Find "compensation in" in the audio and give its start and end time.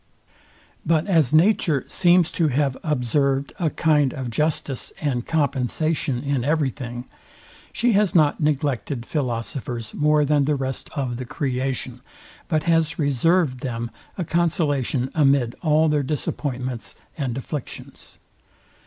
5.27-6.43